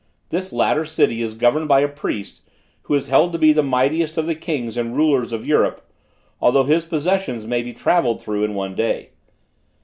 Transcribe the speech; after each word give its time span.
This 0.29 0.51
latter 0.51 0.83
city 0.83 1.21
is 1.21 1.35
governed 1.35 1.67
by 1.67 1.81
a 1.81 1.87
priest, 1.87 2.41
who 2.85 2.95
is 2.95 3.09
held 3.09 3.31
to 3.33 3.37
be 3.37 3.53
the 3.53 3.61
mightiest 3.61 4.17
of 4.17 4.25
the 4.25 4.33
kings 4.33 4.75
and 4.75 4.95
rulers 4.97 5.31
of 5.31 5.45
Europe, 5.45 5.85
although 6.41 6.63
his 6.63 6.85
possessions 6.87 7.45
may 7.45 7.61
be 7.61 7.71
travelled 7.71 8.19
through 8.19 8.43
in 8.43 8.55
one 8.55 8.73
day. 8.73 9.09